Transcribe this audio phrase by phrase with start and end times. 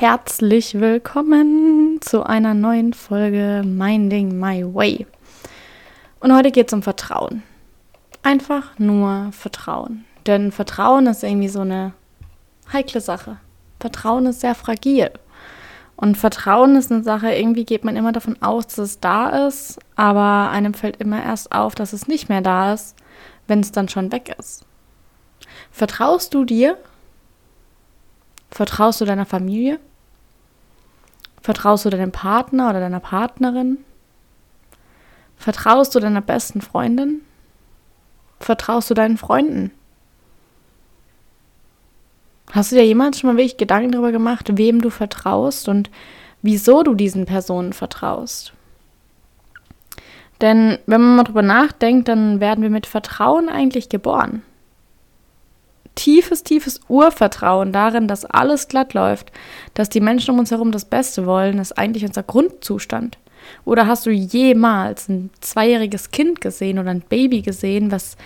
[0.00, 5.06] Herzlich willkommen zu einer neuen Folge Minding My Way.
[6.20, 7.42] Und heute geht es um Vertrauen.
[8.22, 10.06] Einfach nur Vertrauen.
[10.24, 11.92] Denn Vertrauen ist irgendwie so eine
[12.72, 13.40] heikle Sache.
[13.78, 15.10] Vertrauen ist sehr fragil.
[15.96, 19.80] Und Vertrauen ist eine Sache, irgendwie geht man immer davon aus, dass es da ist,
[19.96, 22.96] aber einem fällt immer erst auf, dass es nicht mehr da ist,
[23.48, 24.64] wenn es dann schon weg ist.
[25.70, 26.78] Vertraust du dir?
[28.50, 29.78] Vertraust du deiner Familie?
[31.42, 33.78] Vertraust du deinem Partner oder deiner Partnerin?
[35.36, 37.22] Vertraust du deiner besten Freundin?
[38.40, 39.70] Vertraust du deinen Freunden?
[42.52, 45.90] Hast du dir jemals schon mal wirklich Gedanken darüber gemacht, wem du vertraust und
[46.42, 48.52] wieso du diesen Personen vertraust?
[50.40, 54.42] Denn wenn man mal drüber nachdenkt, dann werden wir mit Vertrauen eigentlich geboren.
[55.94, 59.32] Tiefes, tiefes Urvertrauen darin, dass alles glatt läuft,
[59.74, 63.18] dass die Menschen um uns herum das Beste wollen, ist eigentlich unser Grundzustand.
[63.64, 68.16] Oder hast du jemals ein zweijähriges Kind gesehen oder ein Baby gesehen, was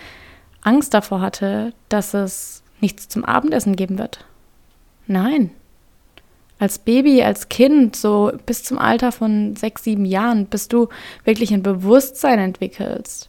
[0.62, 4.24] Angst davor hatte, dass es nichts zum Abendessen geben wird.
[5.06, 5.50] Nein.
[6.58, 10.88] Als Baby, als Kind, so bis zum Alter von sechs, sieben Jahren, bis du
[11.24, 13.28] wirklich ein Bewusstsein entwickelst,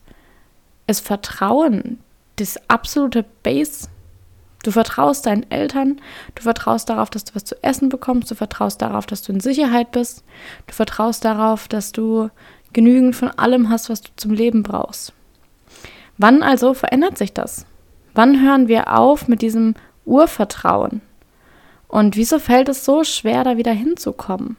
[0.88, 2.00] ist Vertrauen
[2.38, 3.88] das absolute Base.
[4.66, 6.02] Du vertraust deinen Eltern,
[6.34, 9.40] du vertraust darauf, dass du was zu essen bekommst, du vertraust darauf, dass du in
[9.40, 10.24] Sicherheit bist,
[10.66, 12.32] du vertraust darauf, dass du
[12.74, 15.14] genügend von allem hast, was du zum Leben brauchst.
[16.18, 17.68] Wann also verändert sich das?
[18.16, 21.02] Wann hören wir auf mit diesem Urvertrauen?
[21.88, 24.58] Und wieso fällt es so schwer, da wieder hinzukommen?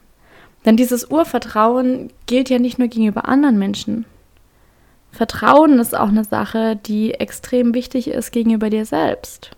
[0.65, 4.05] Denn dieses Urvertrauen gilt ja nicht nur gegenüber anderen Menschen.
[5.11, 9.56] Vertrauen ist auch eine Sache, die extrem wichtig ist gegenüber dir selbst.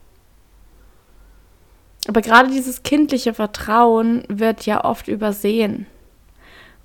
[2.06, 5.86] Aber gerade dieses kindliche Vertrauen wird ja oft übersehen.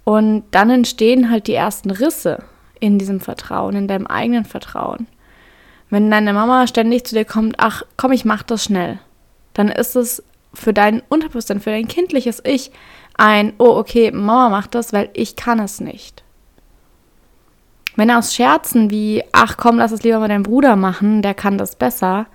[0.03, 2.44] Und dann entstehen halt die ersten Risse
[2.79, 5.07] in diesem Vertrauen, in deinem eigenen Vertrauen.
[5.90, 9.00] Wenn deine Mama ständig zu dir kommt, ach komm, ich mach das schnell,
[9.53, 10.23] dann ist es
[10.53, 12.72] für dein Unterbewusstsein, für dein kindliches Ich
[13.16, 16.23] ein, oh okay, Mama macht das, weil ich kann es nicht.
[17.96, 21.57] Wenn aus Scherzen wie, ach komm, lass es lieber mal deinem Bruder machen, der kann
[21.57, 22.25] das besser,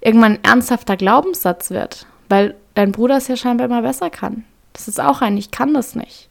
[0.00, 4.44] irgendwann ein ernsthafter Glaubenssatz wird, weil dein Bruder es ja scheinbar immer besser kann.
[4.72, 6.28] Das ist auch ein, ich kann das nicht.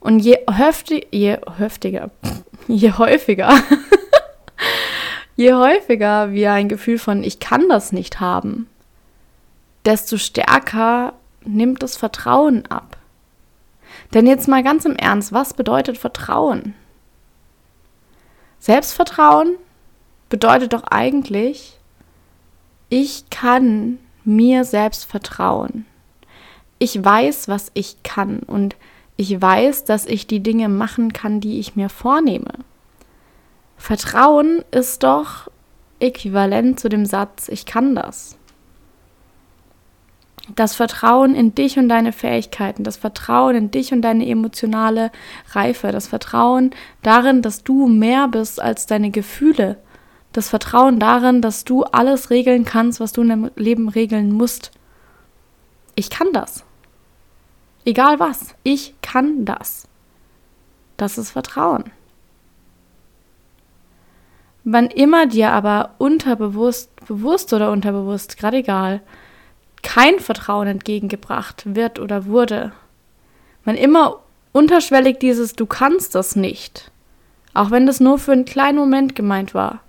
[0.00, 2.10] Und je, höfti je höftiger,
[2.68, 3.54] je häufiger
[5.36, 8.68] Je häufiger wir ein Gefühl von ich kann das nicht haben,
[9.84, 11.14] desto stärker
[11.44, 12.96] nimmt das Vertrauen ab.
[14.12, 16.74] Denn jetzt mal ganz im Ernst, was bedeutet Vertrauen?
[18.60, 19.56] Selbstvertrauen
[20.28, 21.78] bedeutet doch eigentlich,
[22.94, 25.84] ich kann mir selbst vertrauen.
[26.78, 28.76] Ich weiß, was ich kann und
[29.16, 32.52] ich weiß, dass ich die Dinge machen kann, die ich mir vornehme.
[33.76, 35.50] Vertrauen ist doch
[35.98, 38.38] äquivalent zu dem Satz, ich kann das.
[40.54, 45.10] Das Vertrauen in dich und deine Fähigkeiten, das Vertrauen in dich und deine emotionale
[45.50, 46.70] Reife, das Vertrauen
[47.02, 49.78] darin, dass du mehr bist als deine Gefühle,
[50.34, 54.72] das Vertrauen darin, dass du alles regeln kannst, was du in deinem Leben regeln musst.
[55.94, 56.64] Ich kann das.
[57.84, 59.86] Egal was, ich kann das.
[60.96, 61.84] Das ist Vertrauen.
[64.64, 69.02] Wann immer dir aber unterbewusst, bewusst oder unterbewusst, gerade egal,
[69.82, 72.72] kein Vertrauen entgegengebracht wird oder wurde,
[73.64, 74.20] wann immer
[74.50, 76.90] unterschwellig dieses Du kannst das nicht,
[77.52, 79.80] auch wenn das nur für einen kleinen Moment gemeint war,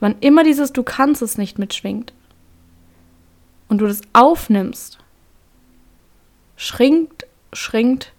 [0.00, 2.12] wann immer dieses Du kannst es nicht mitschwingt
[3.68, 4.98] und du das aufnimmst,
[6.56, 8.12] schrinkt, schrinkt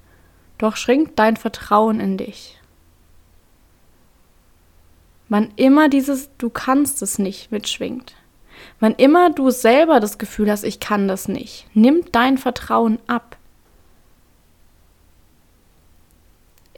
[0.60, 2.60] doch schrinkt dein Vertrauen in dich.
[5.30, 8.16] Wann immer dieses Du kannst es nicht mitschwingt,
[8.80, 13.38] wann immer du selber das Gefühl hast, ich kann das nicht, nimmt dein Vertrauen ab.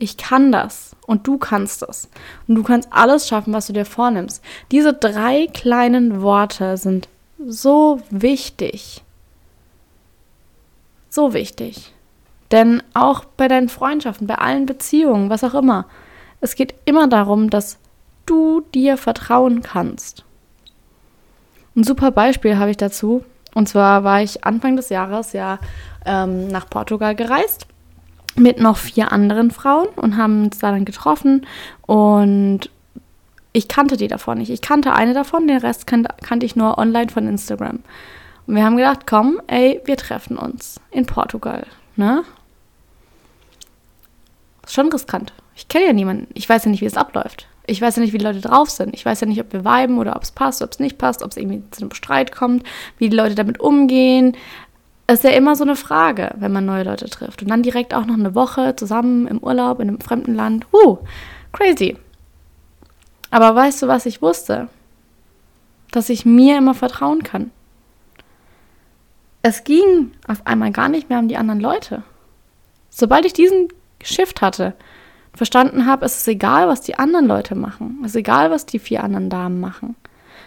[0.02, 2.10] Ich kann das und du kannst es.
[2.48, 4.44] Und du kannst alles schaffen, was du dir vornimmst.
[4.72, 7.08] Diese drei kleinen Worte sind
[7.38, 9.04] so wichtig.
[11.12, 11.94] So wichtig.
[12.50, 15.86] Denn auch bei deinen Freundschaften, bei allen Beziehungen, was auch immer,
[16.40, 17.78] es geht immer darum, dass
[18.26, 20.26] du dir vertrauen kannst.
[21.76, 23.24] Ein super Beispiel habe ich dazu.
[23.54, 25.60] Und zwar war ich Anfang des Jahres ja
[26.08, 27.68] ähm, nach Portugal gereist
[28.36, 31.46] mit noch vier anderen Frauen und haben uns da dann getroffen.
[31.82, 32.70] Und
[33.54, 34.50] ich kannte die davon nicht.
[34.50, 37.80] Ich kannte eine davon, den Rest kan kannte ich nur online von Instagram.
[38.48, 41.66] Und wir haben gedacht, komm, ey, wir treffen uns in Portugal.
[41.96, 42.24] Ne?
[44.64, 45.34] Ist schon riskant.
[45.56, 46.28] Ich kenne ja niemanden.
[46.34, 47.48] Ich weiß ja nicht, wie es abläuft.
[47.68, 48.94] Ich weiß ja nicht, wie die Leute drauf sind.
[48.96, 51.22] Ich weiß ja nicht, ob wir viben oder ob es passt, ob es nicht passt,
[51.24, 52.64] ob es irgendwie zu einem Streit kommt,
[52.98, 54.36] wie die Leute damit umgehen.
[55.12, 57.42] Es ist ja immer so eine Frage, wenn man neue Leute trifft.
[57.42, 60.66] Und dann direkt auch noch eine Woche zusammen im Urlaub in einem fremden Land.
[60.72, 61.00] Uh,
[61.52, 61.98] crazy.
[63.30, 64.70] Aber weißt du, was ich wusste?
[65.92, 67.52] Dass ich mir immer vertrauen kann.
[69.42, 72.04] Es ging auf einmal gar nicht mehr um die anderen Leute.
[72.90, 73.68] Sobald ich diesen
[74.02, 74.76] Shift hatte,
[75.34, 78.00] verstanden habe, es ist egal, was die anderen Leute machen.
[78.06, 79.98] Es ist egal, was die vier anderen Damen machen.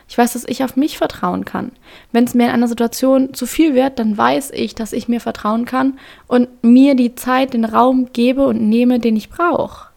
[0.09, 1.73] Ich weiß, dass ich auf mich vertrauen kann.
[2.13, 5.21] Wenn es mir in einer Situation zu viel wird, dann weiß ich, dass ich mir
[5.21, 9.89] vertrauen kann und mir die Zeit, den Raum gebe und nehme, den ich brauche.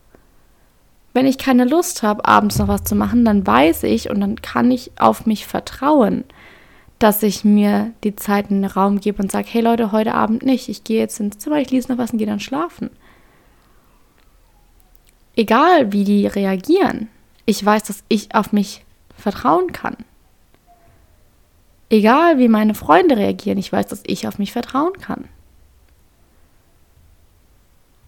[1.14, 4.42] Wenn ich keine Lust habe, abends noch was zu machen, dann weiß ich und dann
[4.42, 6.24] kann ich auf mich vertrauen,
[7.00, 10.44] dass ich mir die Zeit in den Raum gebe und sage, hey Leute, heute Abend
[10.44, 10.70] nicht.
[10.70, 12.90] Ich gehe jetzt ins Zimmer, ich lese noch was und gehe dann schlafen
[15.38, 17.08] egal wie die reagieren,
[17.46, 18.84] ich weiß, dass ich auf mich
[19.18, 19.98] vertrauen kann.
[21.90, 25.26] Egal wie meine Freunde reagieren, ich weiß, dass ich auf mich vertrauen kann.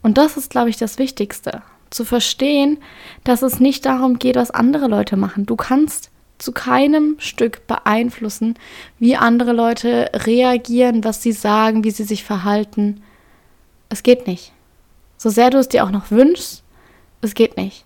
[0.02, 1.62] Und das ist, glaube ich, das Wichtigste.
[1.90, 2.78] Zu verstehen,
[3.24, 5.46] dass es nicht darum geht, was andere Leute machen.
[5.46, 8.58] Du kannst zu keinem Stück beeinflussen,
[8.98, 13.02] wie andere Leute reagieren, was sie sagen, wie sie sich verhalten.
[13.90, 14.54] Es geht nicht.
[15.18, 16.64] So sehr du es dir auch noch wünschst,
[17.22, 17.86] es geht nicht.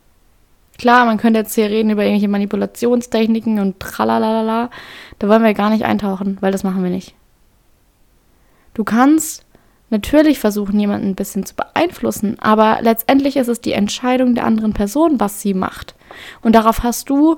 [0.78, 4.70] Klar, man könnte jetzt hier reden über irgendwelche Manipulationstechniken und tralalala.
[5.20, 7.14] Da wollen wir gar nicht eintauchen, weil das machen wir nicht.
[8.74, 9.46] Du kannst
[9.90, 14.74] natürlich versuchen, jemanden ein bisschen zu beeinflussen, aber letztendlich ist es die Entscheidung der anderen
[14.74, 15.96] Person, was sie macht.
[16.42, 17.38] Und darauf hast du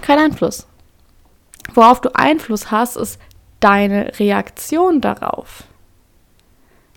[0.00, 0.66] keinen Einfluss.
[1.74, 3.20] Worauf du Einfluss hast, ist
[3.60, 5.64] deine Reaktion darauf.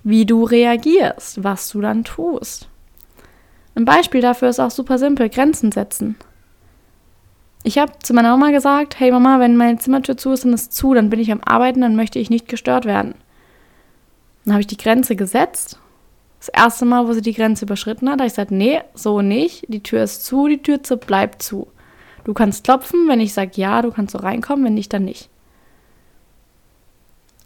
[0.03, 2.69] Wie du reagierst, was du dann tust.
[3.80, 6.18] Ein Beispiel dafür ist auch super simpel, Grenzen setzen.
[7.64, 10.74] Ich habe zu meiner Mama gesagt, hey Mama, wenn meine Zimmertür zu ist, dann ist
[10.74, 13.14] zu, dann bin ich am Arbeiten, dann möchte ich nicht gestört werden.
[14.44, 15.80] Dann habe ich die Grenze gesetzt.
[16.40, 19.64] Das erste Mal, wo sie die Grenze überschritten hat, habe ich gesagt, nee, so nicht.
[19.70, 21.70] Die Tür ist zu, die Tür bleibt zu.
[22.26, 25.30] Du kannst klopfen, wenn ich sage ja, du kannst so reinkommen, wenn nicht, dann nicht.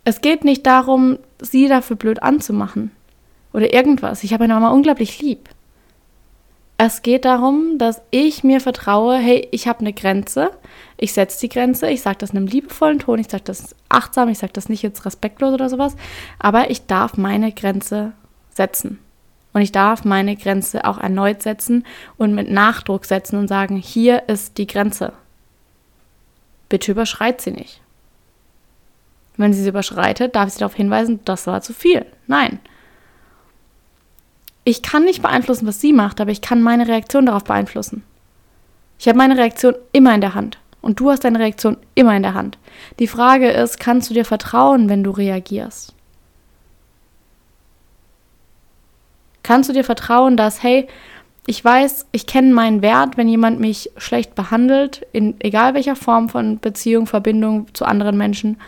[0.03, 2.89] Es geht nicht darum, sie dafür blöd anzumachen
[3.53, 4.23] oder irgendwas.
[4.23, 5.47] Ich habe meine Mama unglaublich lieb.
[6.85, 10.51] Es geht darum, dass ich mir vertraue, hey, ich habe eine Grenze,
[10.97, 14.27] ich setze die Grenze, ich sage das in einem liebevollen Ton, ich sage das achtsam,
[14.27, 15.95] ich sage das nicht jetzt respektlos oder sowas,
[16.39, 18.11] aber ich darf meine Grenze
[18.49, 18.99] setzen.
[19.53, 21.85] Und ich darf meine Grenze auch erneut setzen
[22.17, 25.13] und mit Nachdruck setzen und sagen, hier ist die Grenze.
[26.67, 27.79] Bitte überschreit sie nicht.
[29.37, 32.05] Wenn sie sie überschreitet, darf ich sie darauf hinweisen, das war zu viel.
[32.27, 32.59] Nein,
[34.63, 38.03] ich kann nicht beeinflussen, was sie macht, aber ich kann meine Reaktion darauf beeinflussen.
[38.99, 40.57] Ich habe meine Reaktion immer in der Hand.
[40.81, 42.57] Und du hast deine Reaktion immer in der Hand.
[42.99, 45.93] Die Frage ist, kannst du dir vertrauen, wenn du reagierst?
[49.43, 50.87] Kannst du dir vertrauen, dass, hey,
[51.45, 56.29] ich weiß, ich kenne meinen Wert, wenn jemand mich schlecht behandelt, in egal welcher Form
[56.29, 58.59] von Beziehung, Verbindung zu anderen Menschen,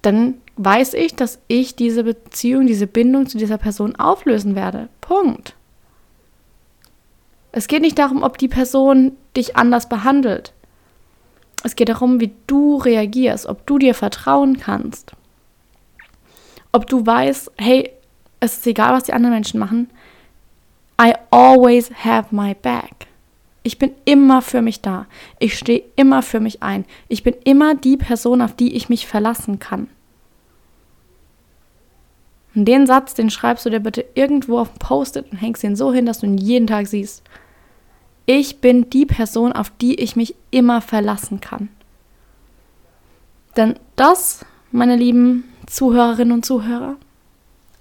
[0.00, 4.88] dann weiß ich, dass ich diese Beziehung, diese Bindung zu dieser Person auflösen werde.
[5.00, 5.54] Punkt.
[7.52, 10.52] Es geht nicht darum, ob die Person dich anders behandelt.
[11.64, 15.12] Es geht darum, wie du reagierst, ob du dir vertrauen kannst.
[16.72, 17.90] Ob du weißt, hey,
[18.40, 19.90] es ist egal, was die anderen Menschen machen.
[21.00, 23.06] I always have my back.
[23.62, 25.06] Ich bin immer für mich da.
[25.38, 26.84] Ich stehe immer für mich ein.
[27.08, 29.88] Ich bin immer die Person, auf die ich mich verlassen kann.
[32.58, 35.76] Und den Satz, den schreibst du dir bitte irgendwo auf ein Post-it und hängst ihn
[35.76, 37.22] so hin, dass du ihn jeden Tag siehst.
[38.26, 41.68] Ich bin die Person, auf die ich mich immer verlassen kann.
[43.56, 46.96] Denn das, meine lieben Zuhörerinnen und Zuhörer,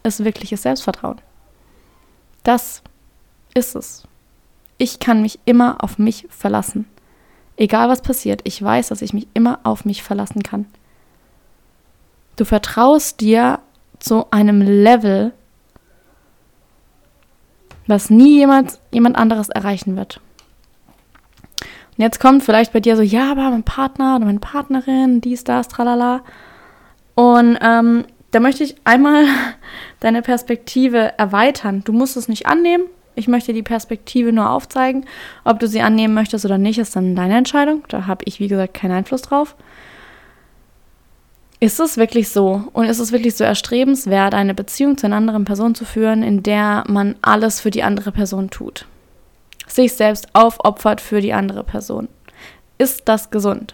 [0.03, 1.19] ist wirkliches Selbstvertrauen.
[2.43, 2.83] Das
[3.55, 4.03] ist es.
[4.77, 6.85] Ich kann mich immer auf mich verlassen.
[7.55, 10.67] Egal was passiert, ich weiß, dass ich mich immer auf mich verlassen kann.
[12.35, 13.59] Du vertraust dir
[13.99, 15.33] zu einem Level,
[17.87, 20.19] was nie jemand, jemand anderes erreichen wird.
[21.97, 25.43] Und jetzt kommt vielleicht bei dir so, ja, aber mein Partner oder meine Partnerin, dies,
[25.43, 26.21] das, tralala.
[27.15, 29.25] Und ähm, da möchte ich einmal
[29.99, 31.81] deine Perspektive erweitern.
[31.83, 32.83] Du musst es nicht annehmen.
[33.15, 35.05] Ich möchte die Perspektive nur aufzeigen.
[35.43, 37.83] Ob du sie annehmen möchtest oder nicht, ist dann deine Entscheidung.
[37.87, 39.55] Da habe ich, wie gesagt, keinen Einfluss drauf.
[41.59, 45.43] Ist es wirklich so und ist es wirklich so erstrebenswert, eine Beziehung zu einer anderen
[45.43, 48.85] Person zu führen, in der man alles für die andere Person tut?
[49.67, 52.09] Sich selbst aufopfert für die andere Person.
[52.77, 53.73] Ist das gesund?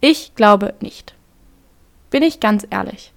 [0.00, 1.14] Ich glaube nicht.
[2.10, 3.12] Bin ich ganz ehrlich.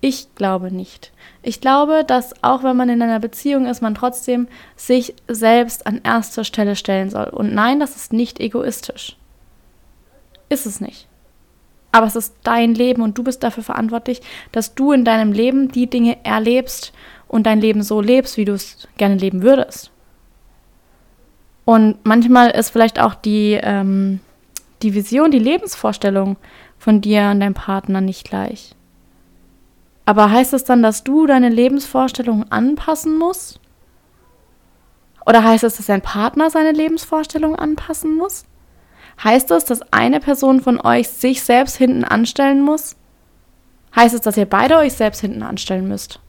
[0.00, 1.12] Ich glaube nicht.
[1.42, 6.00] Ich glaube, dass auch wenn man in einer Beziehung ist, man trotzdem sich selbst an
[6.04, 7.26] erster Stelle stellen soll.
[7.26, 9.16] Und nein, das ist nicht egoistisch.
[10.48, 11.08] Ist es nicht.
[11.96, 14.20] Aber es ist dein Leben und du bist dafür verantwortlich,
[14.52, 16.92] dass du in deinem Leben die Dinge erlebst
[17.26, 19.90] und dein Leben so lebst, wie du es gerne leben würdest.
[21.64, 24.20] Und manchmal ist vielleicht auch die, ähm,
[24.82, 26.36] die Vision, die Lebensvorstellung
[26.76, 28.74] von dir und deinem Partner nicht gleich.
[30.04, 33.58] Aber heißt es dann, dass du deine Lebensvorstellungen anpassen musst?
[35.24, 38.44] Oder heißt es, dass dein Partner seine Lebensvorstellungen anpassen muss?
[39.22, 42.96] Heißt es, dass eine Person von euch sich selbst hinten anstellen muss?
[43.94, 46.20] Heißt es, dass ihr beide euch selbst hinten anstellen müsst?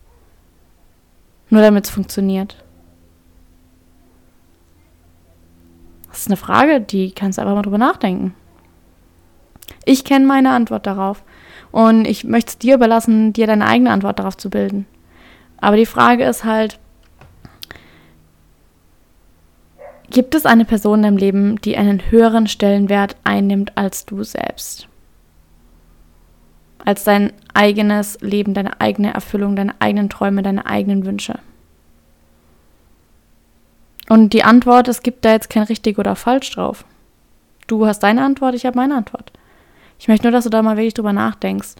[1.49, 2.63] Nur damit es funktioniert.
[6.09, 8.33] Das ist eine Frage, die kannst du einfach mal drüber nachdenken.
[9.85, 11.23] Ich kenne meine Antwort darauf.
[11.71, 14.87] Und ich möchte es dir überlassen, dir deine eigene Antwort darauf zu bilden.
[15.57, 16.79] Aber die Frage ist halt,
[20.09, 24.87] gibt es eine Person in deinem Leben, die einen höheren Stellenwert einnimmt als du selbst?
[26.85, 31.39] Als dein eigenes Leben, deine eigene Erfüllung, deine eigenen Träume, deine eigenen Wünsche?
[34.09, 36.85] Und die Antwort, es gibt da jetzt kein richtig oder falsch drauf.
[37.67, 39.33] Du hast deine Antwort, ich habe meine Antwort.
[39.99, 41.75] Ich möchte nur, dass du da mal wirklich drüber nachdenkst.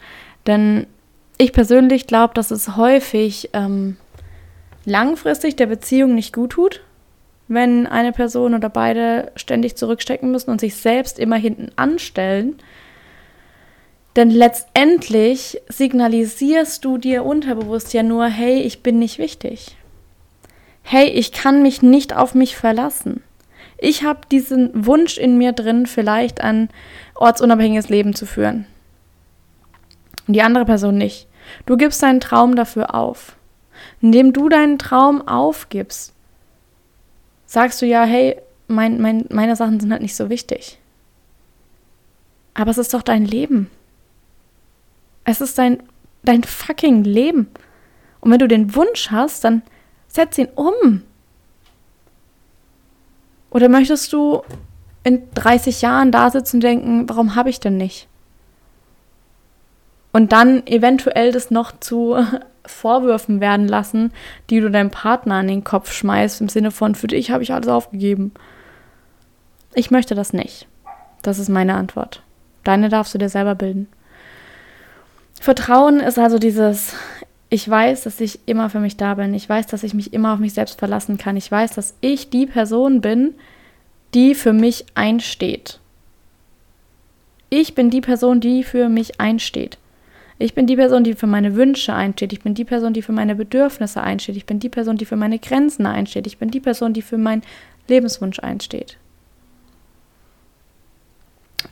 [0.46, 0.88] Denn
[1.38, 3.96] ich persönlich glaube, dass es häufig ähm,
[4.86, 6.81] langfristig der Beziehung nicht gut tut,
[7.47, 12.57] wenn eine Person oder beide ständig zurückstecken müssen und sich selbst immer hinten anstellen.
[14.15, 19.77] Denn letztendlich signalisierst du dir unterbewusst ja nur, hey, ich bin nicht wichtig.
[20.81, 23.21] Hey, ich kann mich nicht auf mich verlassen.
[23.77, 26.69] Ich habe diesen Wunsch in mir drin, vielleicht ein
[27.15, 28.65] ortsunabhängiges Leben zu führen.
[30.27, 31.27] Und die andere Person nicht.
[31.65, 33.35] Du gibst deinen Traum dafür auf.
[34.01, 36.13] Indem du deinen Traum aufgibst,
[37.47, 40.77] sagst du ja, hey, mein, mein, meine Sachen sind halt nicht so wichtig.
[42.53, 43.71] Aber es ist doch dein Leben.
[45.23, 45.81] Es ist dein,
[46.23, 47.49] dein fucking Leben.
[48.19, 49.63] Und wenn du den Wunsch hast, dann
[50.07, 51.01] setz ihn um.
[53.49, 54.41] Oder möchtest du
[55.03, 58.07] in 30 Jahren da sitzen und denken, warum habe ich denn nicht?
[60.11, 62.17] Und dann eventuell das noch zu
[62.69, 64.12] Vorwürfen werden lassen,
[64.50, 67.53] die du deinem Partner an den Kopf schmeißt, im Sinne von, für dich habe ich
[67.53, 68.33] alles aufgegeben.
[69.74, 70.67] Ich möchte das nicht.
[71.21, 72.21] Das ist meine Antwort.
[72.63, 73.88] Deine darfst du dir selber bilden.
[75.39, 76.93] Vertrauen ist also dieses,
[77.50, 79.33] ich weiß, dass ich immer für mich da bin.
[79.33, 81.38] Ich weiß, dass ich mich immer auf mich selbst verlassen kann.
[81.38, 83.36] Ich weiß, dass ich die Person bin,
[84.13, 85.79] die für mich einsteht.
[87.50, 89.77] Ich bin die Person, die für mich einsteht.
[90.39, 92.32] Ich bin die Person, die für meine Wünsche einsteht.
[92.32, 94.38] Ich bin die Person, die für meine Bedürfnisse einsteht.
[94.38, 96.27] Ich bin die Person, die für meine Grenzen einsteht.
[96.27, 97.41] Ich bin die Person, die für meinen
[97.88, 98.98] Lebenswunsch einsteht.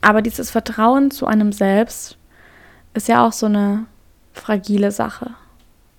[0.01, 2.17] Aber dieses Vertrauen zu einem selbst
[2.95, 3.85] ist ja auch so eine
[4.33, 5.31] fragile Sache.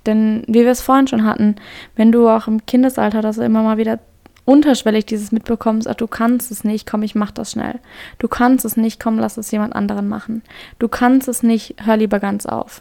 [0.06, 1.56] Denn wie wir es vorhin schon hatten,
[1.94, 3.98] wenn du auch im Kindesalter das immer mal wieder
[4.46, 7.80] unterschwellig dieses mitbekommst, ach, du kannst es nicht, komm, ich mach das schnell.
[8.18, 10.42] Du kannst es nicht, komm, lass es jemand anderen machen.
[10.78, 12.80] Du kannst es nicht, hör lieber ganz auf.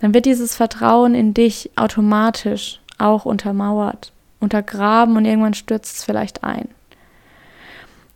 [0.00, 6.44] Dann wird dieses Vertrauen in dich automatisch auch untermauert, untergraben und irgendwann stürzt es vielleicht
[6.44, 6.68] ein.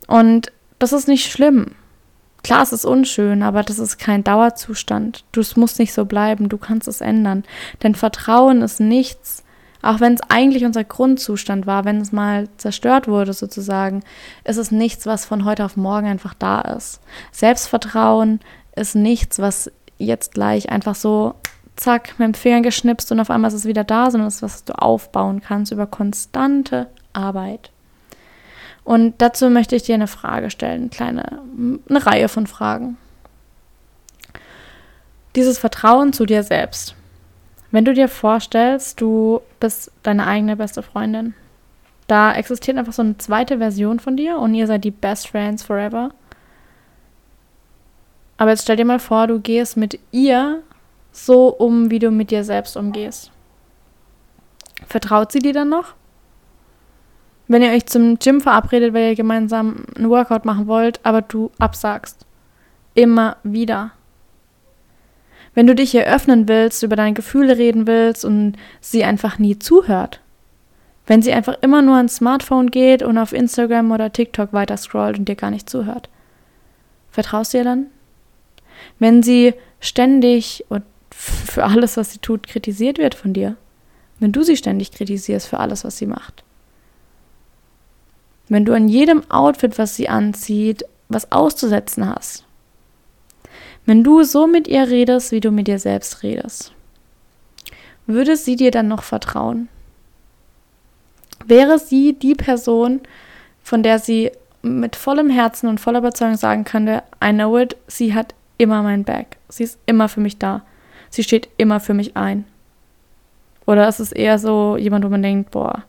[0.07, 1.75] Und das ist nicht schlimm.
[2.43, 5.23] Klar, es ist unschön, aber das ist kein Dauerzustand.
[5.31, 7.43] Du, es muss nicht so bleiben, du kannst es ändern.
[7.81, 9.43] Denn Vertrauen ist nichts,
[9.81, 14.03] auch wenn es eigentlich unser Grundzustand war, wenn es mal zerstört wurde sozusagen,
[14.43, 16.99] ist es nichts, was von heute auf morgen einfach da ist.
[17.31, 18.39] Selbstvertrauen
[18.75, 21.35] ist nichts, was jetzt gleich einfach so
[21.75, 24.43] zack mit dem Finger geschnipst und auf einmal ist es wieder da, sondern es ist,
[24.43, 27.71] was du aufbauen kannst über konstante Arbeit.
[28.83, 31.41] Und dazu möchte ich dir eine Frage stellen, eine kleine,
[31.89, 32.97] eine Reihe von Fragen.
[35.35, 36.95] Dieses Vertrauen zu dir selbst.
[37.71, 41.33] Wenn du dir vorstellst, du bist deine eigene beste Freundin,
[42.07, 45.63] da existiert einfach so eine zweite Version von dir und ihr seid die Best Friends
[45.63, 46.11] forever.
[48.37, 50.63] Aber jetzt stell dir mal vor, du gehst mit ihr
[51.13, 53.31] so um, wie du mit dir selbst umgehst.
[54.87, 55.93] Vertraut sie dir dann noch?
[57.47, 61.51] Wenn ihr euch zum Gym verabredet, weil ihr gemeinsam einen Workout machen wollt, aber du
[61.59, 62.25] absagst.
[62.93, 63.91] Immer wieder.
[65.53, 69.59] Wenn du dich hier öffnen willst, über deine Gefühle reden willst und sie einfach nie
[69.59, 70.21] zuhört.
[71.07, 75.19] Wenn sie einfach immer nur ans Smartphone geht und auf Instagram oder TikTok weiter scrollt
[75.19, 76.09] und dir gar nicht zuhört.
[77.11, 77.87] Vertraust du ihr dann?
[78.99, 83.57] Wenn sie ständig und für alles, was sie tut, kritisiert wird von dir.
[84.19, 86.43] Wenn du sie ständig kritisierst für alles, was sie macht.
[88.47, 92.45] Wenn du an jedem Outfit, was sie anzieht, was auszusetzen hast.
[93.85, 96.71] Wenn du so mit ihr redest, wie du mit dir selbst redest.
[98.07, 99.69] Würde sie dir dann noch vertrauen?
[101.45, 103.01] Wäre sie die Person,
[103.63, 108.13] von der sie mit vollem Herzen und voller Überzeugung sagen könnte, I know it, sie
[108.13, 109.37] hat immer mein Back.
[109.49, 110.61] Sie ist immer für mich da.
[111.09, 112.45] Sie steht immer für mich ein.
[113.65, 115.83] Oder ist es eher so jemand, wo man denkt, boah,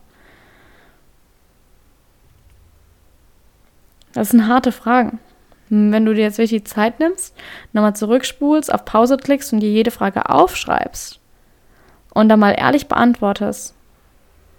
[4.13, 5.19] Das sind harte Fragen.
[5.75, 7.33] Wenn du dir jetzt wirklich die Zeit nimmst,
[7.71, 11.19] nochmal zurückspulst, auf Pause klickst und dir jede Frage aufschreibst
[12.13, 13.73] und dann mal ehrlich beantwortest,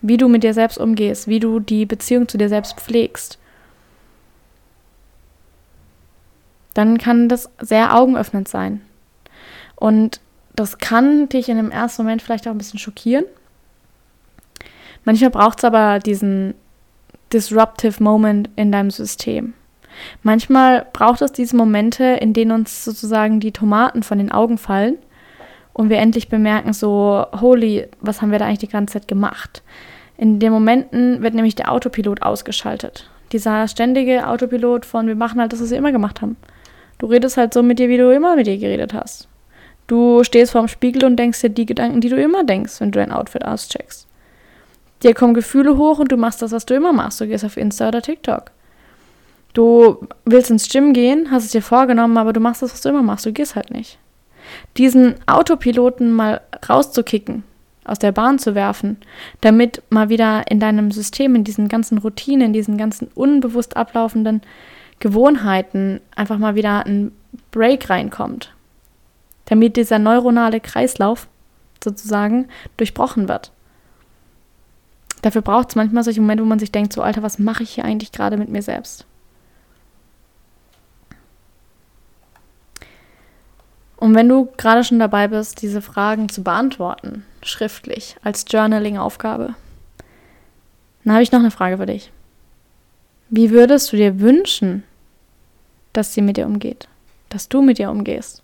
[0.03, 3.39] wie du mit dir selbst umgehst, wie du die Beziehung zu dir selbst pflegst,
[6.75, 8.81] dann kann das sehr augenöffnend sein.
[9.77, 10.21] Und
[10.57, 13.25] das kann dich in dem ersten Moment vielleicht auch ein bisschen schockieren.
[15.05, 16.55] Manchmal braucht es aber diesen
[17.33, 19.55] disruptive Moment in deinem System.
[20.23, 24.99] Manchmal braucht es diese Momente, in denen uns sozusagen die Tomaten von den Augen fallen
[25.73, 29.63] und wir endlich bemerken, so, holy, was haben wir da eigentlich die ganze Zeit gemacht?
[30.17, 33.11] In den Momenten wird nämlich der Autopilot ausgeschaltet.
[33.33, 36.37] Dieser ständige Autopilot von, wir machen halt das, was wir immer gemacht haben.
[36.99, 39.29] Du redest halt so mit dir, wie du immer mit dir geredet hast.
[39.87, 43.01] Du stehst vorm Spiegel und denkst dir die Gedanken, die du immer denkst, wenn du
[43.01, 44.07] dein Outfit auscheckst.
[45.03, 47.21] Dir kommen Gefühle hoch und du machst das, was du immer machst.
[47.21, 48.53] Du gehst auf Insta oder TikTok.
[49.55, 52.89] Du willst ins Gym gehen, hast es dir vorgenommen, aber du machst das, was du
[52.91, 53.25] immer machst.
[53.25, 53.99] Du gehst halt nicht.
[54.77, 57.45] Diesen Autopiloten mal rauszukicken,
[57.85, 58.99] aus der Bahn zu werfen,
[59.41, 64.43] damit mal wieder in deinem System, in diesen ganzen Routinen, in diesen ganzen unbewusst ablaufenden
[64.99, 67.13] Gewohnheiten einfach mal wieder ein
[67.53, 68.53] Break reinkommt.
[69.47, 71.29] Damit dieser neuronale Kreislauf
[71.83, 73.53] sozusagen durchbrochen wird.
[75.23, 77.71] Dafür braucht es manchmal solche Momente, wo man sich denkt, so Alter, was mache ich
[77.71, 79.07] hier eigentlich gerade mit mir selbst?
[84.05, 89.55] Und wenn du gerade schon dabei bist, diese Fragen zu beantworten, schriftlich, als Journaling-Aufgabe,
[91.03, 92.13] dann habe ich noch eine Frage für dich.
[93.31, 94.83] Wie würdest du dir wünschen,
[95.95, 96.87] dass sie mit dir umgeht?
[97.31, 98.43] Dass du mit ihr umgehst?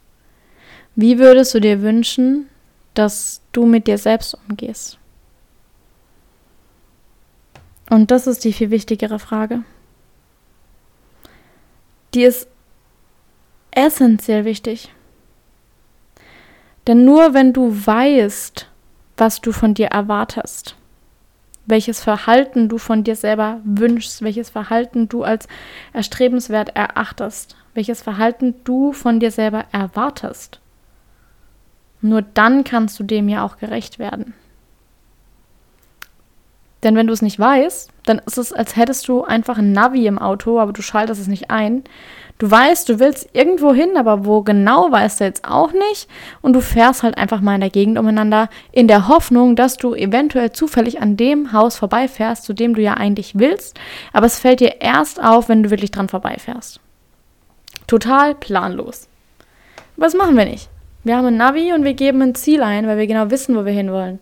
[0.94, 2.48] Wie würdest du dir wünschen,
[2.94, 4.96] dass du mit dir selbst umgehst?
[7.90, 9.62] Und das ist die viel wichtigere Frage.
[12.14, 12.48] Die ist
[13.72, 14.90] essentiell wichtig.
[16.86, 18.66] Denn nur wenn du weißt,
[19.16, 20.76] was du von dir erwartest,
[21.66, 25.46] welches Verhalten du von dir selber wünschst, welches Verhalten du als
[25.92, 30.60] erstrebenswert erachtest, welches Verhalten du von dir selber erwartest,
[32.00, 34.34] nur dann kannst du dem ja auch gerecht werden.
[36.82, 40.06] Denn wenn du es nicht weißt, dann ist es, als hättest du einfach ein Navi
[40.06, 41.84] im Auto, aber du schaltest es nicht ein.
[42.38, 46.08] Du weißt, du willst irgendwo hin, aber wo genau weißt du jetzt auch nicht.
[46.40, 49.94] Und du fährst halt einfach mal in der Gegend umeinander, in der Hoffnung, dass du
[49.94, 53.78] eventuell zufällig an dem Haus vorbeifährst, zu dem du ja eigentlich willst.
[54.12, 56.80] Aber es fällt dir erst auf, wenn du wirklich dran vorbeifährst.
[57.86, 59.06] Total planlos.
[59.96, 60.70] Was machen wir nicht?
[61.04, 63.64] Wir haben ein Navi und wir geben ein Ziel ein, weil wir genau wissen, wo
[63.64, 64.18] wir hinwollen.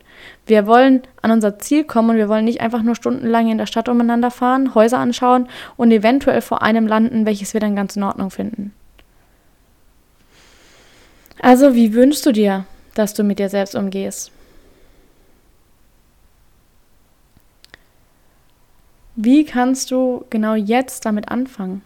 [0.48, 3.66] Wir wollen an unser Ziel kommen und wir wollen nicht einfach nur stundenlang in der
[3.66, 8.02] Stadt umeinander fahren, Häuser anschauen und eventuell vor einem landen, welches wir dann ganz in
[8.02, 8.72] Ordnung finden.
[11.40, 14.32] Also, wie wünschst du dir, dass du mit dir selbst umgehst?
[19.16, 21.82] Wie kannst du genau jetzt damit anfangen?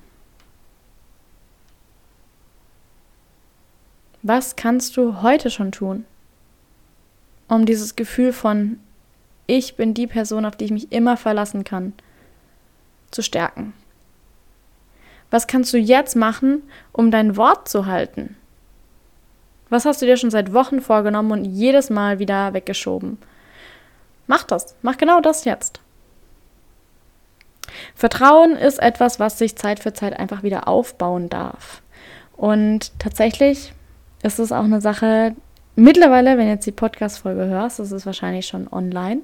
[4.23, 6.05] Was kannst du heute schon tun,
[7.55, 8.81] um dieses Gefühl von
[9.47, 11.93] ich bin die Person, auf die ich mich immer verlassen kann,
[13.11, 13.75] zu stärken?
[15.31, 16.63] Was kannst du jetzt machen,
[16.93, 18.37] um dein Wort zu halten?
[19.69, 23.19] Was hast du dir schon seit Wochen vorgenommen und jedes Mal wieder weggeschoben?
[24.27, 24.75] Mach das.
[24.83, 25.81] Mach genau das jetzt.
[27.95, 31.83] Vertrauen ist etwas, was sich Zeit für Zeit einfach wieder aufbauen darf.
[32.37, 33.73] Und tatsächlich
[34.23, 35.35] ist es auch eine Sache,
[35.77, 39.23] mittlerweile, wenn jetzt die Podcast-Folge hörst, das ist wahrscheinlich schon online.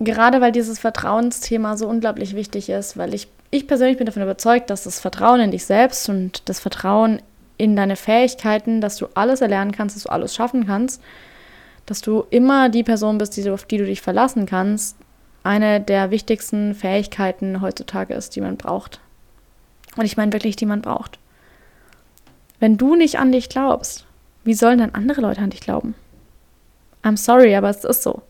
[0.00, 4.70] Gerade weil dieses Vertrauensthema so unglaublich wichtig ist, weil ich, ich persönlich bin davon überzeugt,
[4.70, 7.22] dass das Vertrauen in dich selbst und das Vertrauen
[7.56, 11.00] in deine Fähigkeiten, dass du alles erlernen kannst, dass du alles schaffen kannst,
[11.86, 14.96] dass du immer die Person bist, die, auf die du dich verlassen kannst,
[15.44, 19.00] eine der wichtigsten Fähigkeiten heutzutage ist, die man braucht.
[19.96, 21.18] Und ich meine wirklich, die man braucht.
[22.60, 24.06] Wenn du nicht an dich glaubst,
[24.44, 25.94] wie sollen dann andere Leute an dich glauben?
[27.02, 28.22] I'm sorry, aber es ist so.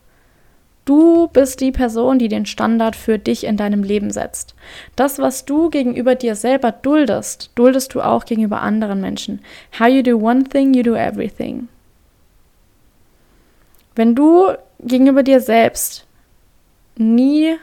[0.85, 4.55] Du bist die Person, die den Standard für dich in deinem Leben setzt.
[4.96, 9.40] Das, was du gegenüber dir selber duldest, duldest du auch gegenüber anderen Menschen.
[9.79, 11.68] How you do one thing, you do everything.
[13.94, 14.48] Wenn du
[14.81, 16.07] gegenüber dir selbst
[16.96, 17.57] nie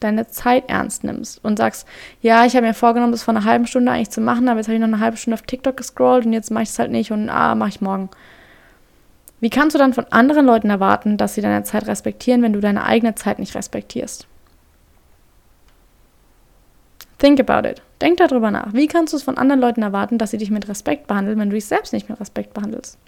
[0.00, 1.86] deine Zeit ernst nimmst und sagst,
[2.20, 4.66] ja, ich habe mir vorgenommen, das vor einer halben Stunde eigentlich zu machen, aber jetzt
[4.68, 6.90] habe ich noch eine halbe Stunde auf TikTok gescrollt und jetzt mache ich es halt
[6.90, 8.10] nicht und ah, mache ich morgen.
[9.40, 12.60] Wie kannst du dann von anderen Leuten erwarten, dass sie deine Zeit respektieren, wenn du
[12.60, 14.26] deine eigene Zeit nicht respektierst?
[17.18, 17.82] Think about it.
[18.00, 18.74] Denk darüber nach.
[18.74, 21.48] Wie kannst du es von anderen Leuten erwarten, dass sie dich mit Respekt behandeln, wenn
[21.48, 22.98] du dich selbst nicht mit Respekt behandelst?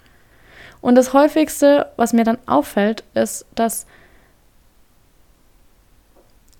[0.81, 3.85] Und das häufigste, was mir dann auffällt, ist, dass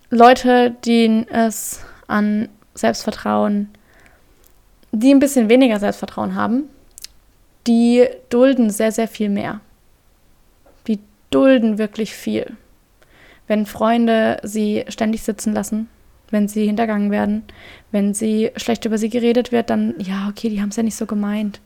[0.10, 3.70] Leute, denen es an Selbstvertrauen,
[4.92, 6.64] die ein bisschen weniger Selbstvertrauen haben,
[7.68, 9.62] die dulden sehr, sehr viel mehr.
[10.88, 12.58] Die dulden wirklich viel.
[13.48, 15.90] Wenn Freunde sie ständig sitzen lassen,
[16.32, 17.44] wenn sie hintergangen werden,
[17.92, 20.96] wenn sie schlecht über sie geredet wird, dann, ja, okay, die haben es ja nicht
[20.96, 21.60] so gemeint.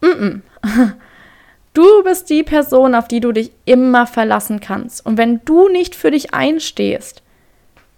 [0.00, 0.40] Mm -mm.
[1.76, 5.04] Du bist die Person, auf die du dich immer verlassen kannst.
[5.04, 7.22] Und wenn du nicht für dich einstehst,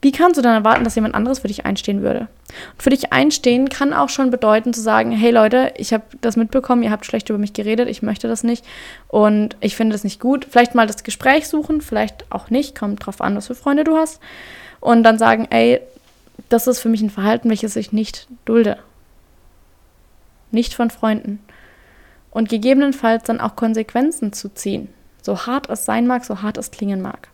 [0.03, 2.27] wie kannst du dann erwarten, dass jemand anderes für dich einstehen würde?
[2.73, 6.35] Und für dich einstehen kann auch schon bedeuten zu sagen, hey Leute, ich habe das
[6.35, 8.64] mitbekommen, ihr habt schlecht über mich geredet, ich möchte das nicht
[9.07, 10.49] und ich finde das nicht gut.
[10.51, 13.97] Vielleicht mal das Gespräch suchen, vielleicht auch nicht, kommt drauf an, was für Freunde du
[13.97, 14.21] hast.
[14.81, 15.81] Und dann sagen, ey,
[16.49, 18.77] das ist für mich ein Verhalten, welches ich nicht dulde.
[20.51, 21.38] Nicht von Freunden
[22.31, 24.88] und gegebenenfalls dann auch Konsequenzen zu ziehen.
[25.23, 27.29] So hart es sein mag, so hart es klingen mag.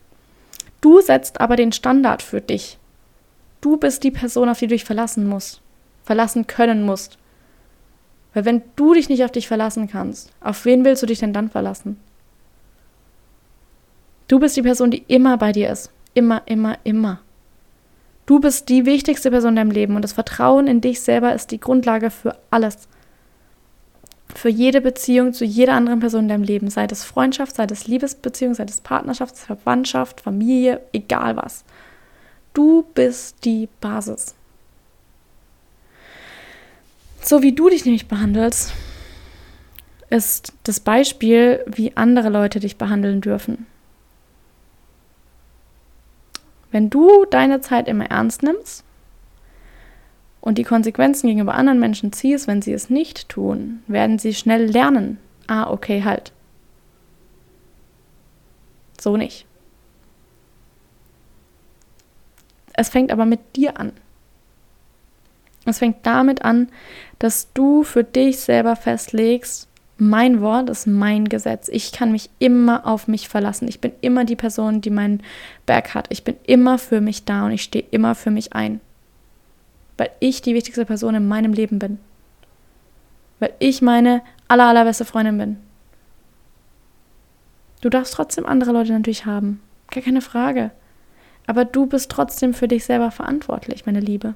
[0.80, 2.78] Du setzt aber den Standard für dich.
[3.60, 5.62] Du bist die Person, auf die du dich verlassen musst,
[6.02, 7.18] verlassen können musst.
[8.34, 11.32] Weil wenn du dich nicht auf dich verlassen kannst, auf wen willst du dich denn
[11.32, 11.98] dann verlassen?
[14.28, 15.90] Du bist die Person, die immer bei dir ist.
[16.14, 17.20] Immer, immer, immer.
[18.26, 21.50] Du bist die wichtigste Person in deinem Leben und das Vertrauen in dich selber ist
[21.50, 22.88] die Grundlage für alles
[24.34, 27.86] für jede Beziehung zu jeder anderen Person in deinem Leben, sei das Freundschaft, sei das
[27.86, 31.64] Liebesbeziehung, sei das Partnerschaft, Verwandtschaft, Familie, egal was.
[32.52, 34.34] Du bist die Basis.
[37.20, 38.72] So wie du dich nämlich behandelst,
[40.10, 43.66] ist das Beispiel, wie andere Leute dich behandeln dürfen.
[46.70, 48.84] Wenn du deine Zeit immer ernst nimmst,
[50.44, 54.66] und die Konsequenzen gegenüber anderen Menschen ziehst, wenn sie es nicht tun, werden sie schnell
[54.66, 55.16] lernen.
[55.46, 56.32] Ah, okay, halt.
[59.00, 59.46] So nicht.
[62.74, 63.92] Es fängt aber mit dir an.
[65.64, 66.68] Es fängt damit an,
[67.18, 71.68] dass du für dich selber festlegst, mein Wort ist mein Gesetz.
[71.68, 73.66] Ich kann mich immer auf mich verlassen.
[73.68, 75.22] Ich bin immer die Person, die meinen
[75.64, 76.08] Berg hat.
[76.10, 78.80] Ich bin immer für mich da und ich stehe immer für mich ein
[79.96, 81.98] weil ich die wichtigste Person in meinem Leben bin.
[83.38, 85.56] Weil ich meine aller, allerbeste Freundin bin.
[87.80, 89.60] Du darfst trotzdem andere Leute natürlich haben.
[89.90, 90.70] Gar keine Frage.
[91.46, 94.34] Aber du bist trotzdem für dich selber verantwortlich, meine Liebe.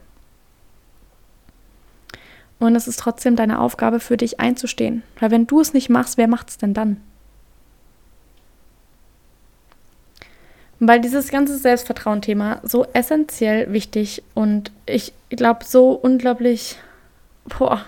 [2.59, 5.03] Und es ist trotzdem deine Aufgabe, für dich einzustehen.
[5.19, 7.01] Weil wenn du es nicht machst, wer macht es denn dann?
[10.81, 16.77] Weil dieses ganze Selbstvertrauen-Thema so essentiell wichtig und ich glaube so unglaublich,
[17.59, 17.85] boah,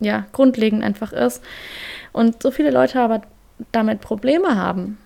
[0.00, 1.42] ja, grundlegend einfach ist.
[2.12, 3.22] Und so viele Leute aber
[3.72, 4.98] damit Probleme haben,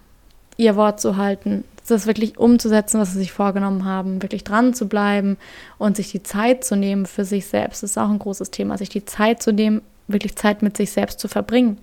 [0.56, 4.88] ihr Wort zu halten, das wirklich umzusetzen, was sie sich vorgenommen haben, wirklich dran zu
[4.88, 5.38] bleiben
[5.78, 7.82] und sich die Zeit zu nehmen für sich selbst.
[7.82, 10.90] Das ist auch ein großes Thema, sich die Zeit zu nehmen, wirklich Zeit mit sich
[10.90, 11.78] selbst zu verbringen.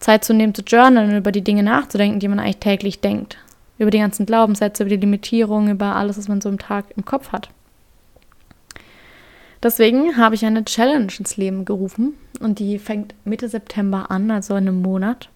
[0.00, 3.36] Zeit zu nehmen, zu journalen, über die Dinge nachzudenken, die man eigentlich täglich denkt.
[3.78, 7.04] Über die ganzen Glaubenssätze, über die Limitierungen, über alles, was man so im Tag im
[7.04, 7.48] Kopf hat.
[9.62, 14.54] Deswegen habe ich eine Challenge ins Leben gerufen und die fängt Mitte September an, also
[14.54, 15.28] in einem Monat.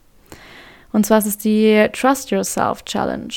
[0.92, 3.34] Und zwar ist es die Trust Yourself Challenge.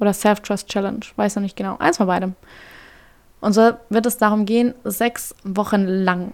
[0.00, 1.76] Oder Self-Trust Challenge, weiß noch nicht genau.
[1.78, 2.34] Eins von beidem.
[3.40, 6.32] Und so wird es darum gehen, sechs Wochen lang,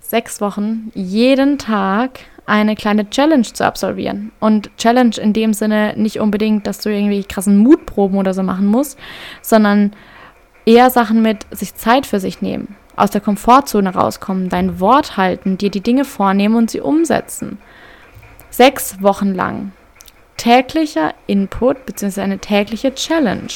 [0.00, 4.32] sechs Wochen, jeden Tag eine kleine Challenge zu absolvieren.
[4.40, 8.66] Und Challenge in dem Sinne nicht unbedingt, dass du irgendwie krassen Mutproben oder so machen
[8.66, 8.98] musst,
[9.40, 9.92] sondern
[10.66, 15.58] eher Sachen mit sich Zeit für sich nehmen, aus der Komfortzone rauskommen, dein Wort halten,
[15.58, 17.58] dir die Dinge vornehmen und sie umsetzen.
[18.50, 19.72] Sechs Wochen lang.
[20.36, 22.20] Täglicher Input bzw.
[22.22, 23.52] eine tägliche Challenge,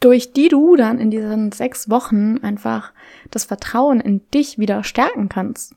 [0.00, 2.92] durch die du dann in diesen sechs Wochen einfach
[3.30, 5.74] das Vertrauen in dich wieder stärken kannst.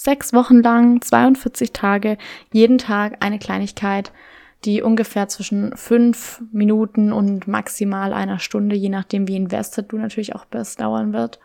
[0.00, 2.18] Sechs Wochen lang, 42 Tage,
[2.52, 4.12] jeden Tag eine Kleinigkeit,
[4.64, 10.36] die ungefähr zwischen fünf Minuten und maximal einer Stunde, je nachdem wie invested du natürlich
[10.36, 11.40] auch bist, dauern wird.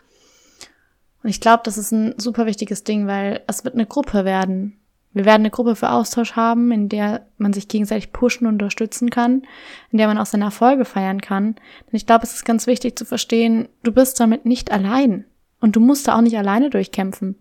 [1.23, 4.77] Und ich glaube, das ist ein super wichtiges Ding, weil es wird eine Gruppe werden.
[5.13, 9.09] Wir werden eine Gruppe für Austausch haben, in der man sich gegenseitig pushen und unterstützen
[9.09, 9.41] kann,
[9.89, 11.55] in der man auch seine Erfolge feiern kann.
[11.55, 15.25] Denn ich glaube, es ist ganz wichtig zu verstehen, du bist damit nicht allein.
[15.59, 17.39] Und du musst da auch nicht alleine durchkämpfen.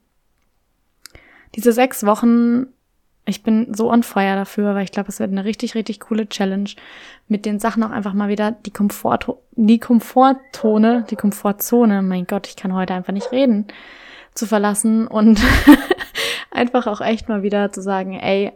[1.55, 2.67] Diese sechs Wochen
[3.25, 6.29] ich bin so on fire dafür, weil ich glaube, es wird eine richtig, richtig coole
[6.29, 6.71] Challenge.
[7.29, 12.49] Mit den Sachen auch einfach mal wieder die Komfort, die Komforttone, die Komfortzone, mein Gott,
[12.49, 13.69] ich kann heute einfach nicht reden,
[14.35, 15.41] zu verlassen und
[16.51, 18.53] einfach auch echt mal wieder zu sagen, ey,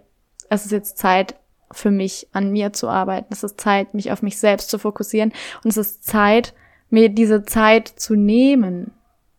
[0.50, 1.36] es ist jetzt Zeit
[1.70, 3.32] für mich, an mir zu arbeiten.
[3.32, 5.32] Es ist Zeit, mich auf mich selbst zu fokussieren.
[5.62, 6.54] Und es ist Zeit,
[6.90, 8.92] mir diese Zeit zu nehmen,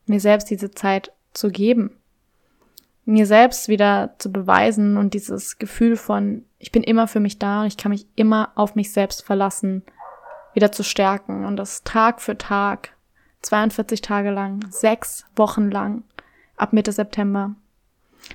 [0.06, 1.97] mir selbst diese Zeit zu geben
[3.08, 7.62] mir selbst wieder zu beweisen und dieses Gefühl von, ich bin immer für mich da
[7.62, 9.84] und ich kann mich immer auf mich selbst verlassen,
[10.54, 12.90] wieder zu stärken und das Tag für Tag,
[13.44, 16.04] 42 Tage lang, sechs Wochen lang,
[16.58, 17.56] ab Mitte September.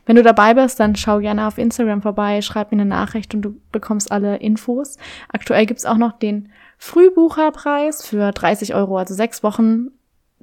[0.06, 3.42] Wenn du dabei bist, dann schau gerne auf Instagram vorbei, schreib mir eine Nachricht und
[3.42, 4.96] du bekommst alle Infos.
[5.28, 9.90] Aktuell gibt's auch noch den Frühbucherpreis für 30 Euro, also sechs Wochen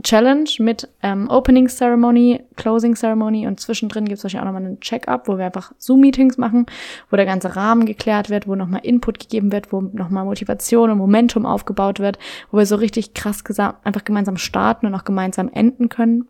[0.01, 4.79] Challenge mit ähm, Opening Ceremony, Closing Ceremony und zwischendrin gibt es wahrscheinlich auch nochmal einen
[4.79, 6.67] Check-up, wo wir einfach Zoom-Meetings machen,
[7.09, 10.97] wo der ganze Rahmen geklärt wird, wo nochmal Input gegeben wird, wo nochmal Motivation und
[10.97, 12.17] Momentum aufgebaut wird,
[12.49, 13.43] wo wir so richtig krass
[13.83, 16.27] einfach gemeinsam starten und auch gemeinsam enden können.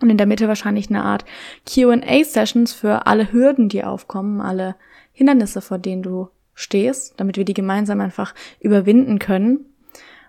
[0.00, 1.24] Und in der Mitte wahrscheinlich eine Art
[1.66, 4.76] QA-Sessions für alle Hürden, die aufkommen, alle
[5.12, 9.64] Hindernisse, vor denen du stehst, damit wir die gemeinsam einfach überwinden können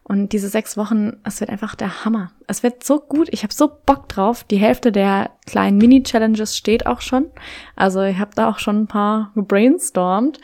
[0.10, 2.32] und diese sechs Wochen, es wird einfach der Hammer.
[2.48, 3.30] Es wird so gut.
[3.30, 4.44] Ich habe so Bock drauf.
[4.44, 7.28] Die Hälfte der kleinen Mini-Challenges steht auch schon.
[7.76, 10.42] Also ich habe da auch schon ein paar gebrainstormt.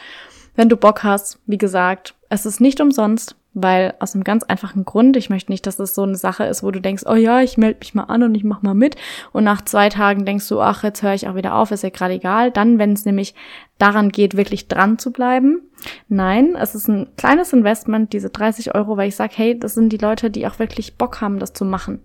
[0.55, 4.83] Wenn du Bock hast, wie gesagt, es ist nicht umsonst weil aus einem ganz einfachen
[4.83, 7.41] Grund, ich möchte nicht, dass es so eine Sache ist, wo du denkst, oh ja,
[7.41, 8.97] ich melde mich mal an und ich mach mal mit
[9.31, 11.89] und nach zwei Tagen denkst du, ach, jetzt höre ich auch wieder auf, ist ja
[11.89, 12.51] gerade egal.
[12.51, 13.33] Dann, wenn es nämlich
[13.77, 15.61] daran geht, wirklich dran zu bleiben.
[16.09, 19.89] Nein, es ist ein kleines Investment, diese 30 Euro, weil ich sage, hey, das sind
[19.89, 22.01] die Leute, die auch wirklich Bock haben, das zu machen.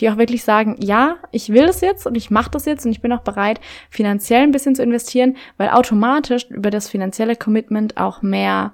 [0.00, 2.90] Die auch wirklich sagen, ja, ich will das jetzt und ich mache das jetzt und
[2.90, 7.98] ich bin auch bereit, finanziell ein bisschen zu investieren, weil automatisch über das finanzielle Commitment
[7.98, 8.72] auch mehr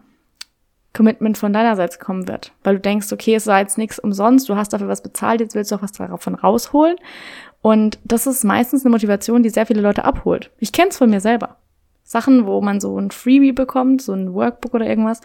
[0.99, 2.53] Commitment von deinerseits kommen wird.
[2.65, 5.55] Weil du denkst, okay, es war jetzt nichts umsonst, du hast dafür was bezahlt, jetzt
[5.55, 6.97] willst du auch was davon rausholen.
[7.63, 10.51] Und das ist meistens eine Motivation, die sehr viele Leute abholt.
[10.59, 11.57] Ich kenne es von mir selber.
[12.03, 15.21] Sachen, wo man so ein Freebie bekommt, so ein Workbook oder irgendwas.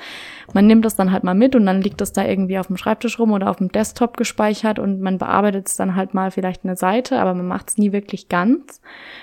[0.53, 2.77] Man nimmt das dann halt mal mit und dann liegt das da irgendwie auf dem
[2.77, 6.65] Schreibtisch rum oder auf dem Desktop gespeichert und man bearbeitet es dann halt mal vielleicht
[6.65, 8.81] eine Seite, aber man macht es nie wirklich ganz.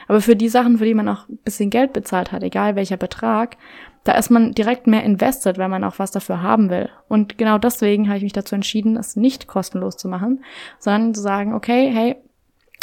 [0.09, 2.97] Aber für die Sachen, für die man auch ein bisschen Geld bezahlt hat, egal welcher
[2.97, 3.57] Betrag,
[4.05, 6.89] da ist man direkt mehr invested, weil man auch was dafür haben will.
[7.09, 10.45] Und genau deswegen habe ich mich dazu entschieden, es nicht kostenlos zu machen,
[10.79, 12.17] sondern zu sagen, okay, hey,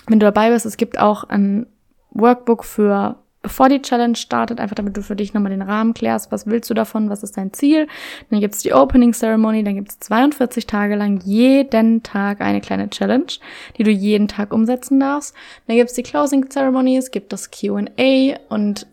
[0.07, 1.67] wenn du dabei bist, es gibt auch ein
[2.11, 6.33] Workbook für bevor die Challenge startet, einfach damit du für dich nochmal den Rahmen klärst,
[6.33, 7.87] was willst du davon, was ist dein Ziel.
[8.29, 13.31] Dann gibt's die Opening Ceremony, dann gibt's 42 Tage lang jeden Tag eine kleine Challenge,
[13.77, 15.33] die du jeden Tag umsetzen darfst.
[15.65, 18.85] Dann gibt's die Closing Ceremony, es gibt das Q&A und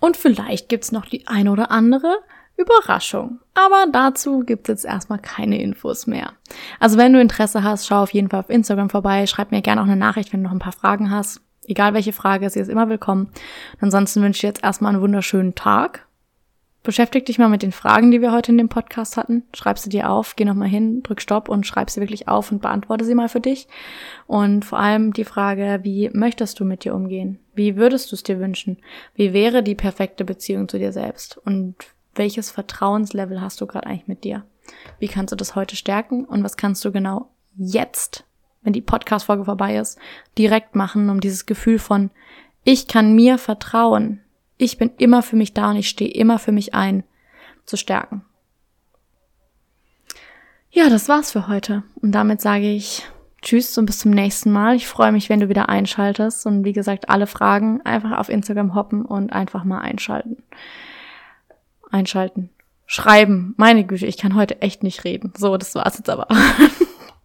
[0.00, 2.18] und vielleicht gibt's noch die eine oder andere
[2.56, 3.40] Überraschung.
[3.54, 6.32] Aber dazu gibt's jetzt erstmal keine Infos mehr.
[6.80, 9.80] Also wenn du Interesse hast, schau auf jeden Fall auf Instagram vorbei, schreib mir gerne
[9.80, 11.40] auch eine Nachricht, wenn du noch ein paar Fragen hast.
[11.64, 13.30] Egal welche Frage, sie ist immer willkommen.
[13.80, 16.07] Ansonsten wünsche ich dir jetzt erstmal einen wunderschönen Tag.
[16.88, 19.42] Beschäftig dich mal mit den Fragen, die wir heute in dem Podcast hatten.
[19.52, 22.62] Schreib sie dir auf, geh nochmal hin, drück Stopp und schreib sie wirklich auf und
[22.62, 23.68] beantworte sie mal für dich.
[24.26, 27.40] Und vor allem die Frage, wie möchtest du mit dir umgehen?
[27.54, 28.78] Wie würdest du es dir wünschen?
[29.14, 31.36] Wie wäre die perfekte Beziehung zu dir selbst?
[31.36, 31.74] Und
[32.14, 34.46] welches Vertrauenslevel hast du gerade eigentlich mit dir?
[34.98, 36.24] Wie kannst du das heute stärken?
[36.24, 38.24] Und was kannst du genau jetzt
[38.62, 39.98] wenn die Podcast-Folge vorbei ist,
[40.38, 42.10] direkt machen, um dieses Gefühl von,
[42.64, 44.20] ich kann mir vertrauen,
[44.58, 47.04] ich bin immer für mich da und ich stehe immer für mich ein,
[47.64, 48.24] zu stärken.
[50.70, 51.82] Ja, das war's für heute.
[51.96, 53.04] Und damit sage ich
[53.40, 54.74] Tschüss und bis zum nächsten Mal.
[54.74, 56.44] Ich freue mich, wenn du wieder einschaltest.
[56.44, 60.42] Und wie gesagt, alle Fragen einfach auf Instagram hoppen und einfach mal einschalten.
[61.90, 62.50] Einschalten.
[62.84, 63.54] Schreiben.
[63.56, 65.32] Meine Güte, ich kann heute echt nicht reden.
[65.36, 66.26] So, das war's jetzt aber.